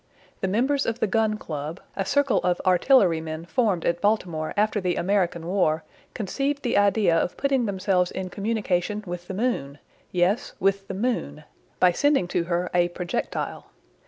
[0.39, 4.95] The members of the Gun Club, a circle of artillerymen formed at Baltimore after the
[4.95, 5.83] American war,
[6.15, 12.27] conceived the idea of putting themselves in communication with the moon!—yes, with the moon—by sending
[12.29, 13.67] to her a projectile.